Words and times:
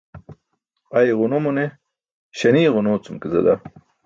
Ay 1.01 1.09
ġuno 1.19 1.37
mo 1.45 1.51
ne 1.57 1.65
śanie 2.39 2.69
ġuno 2.75 2.93
cum 3.03 3.15
ke 3.21 3.27
zada. 3.37 3.55